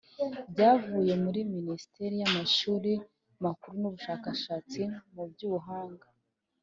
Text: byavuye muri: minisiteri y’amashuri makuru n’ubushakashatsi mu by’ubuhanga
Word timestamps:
byavuye 0.51 1.13
muri: 1.23 1.39
minisiteri 1.55 2.13
y’amashuri 2.21 2.91
makuru 3.43 3.73
n’ubushakashatsi 3.81 4.81
mu 5.13 5.23
by’ubuhanga 5.31 6.05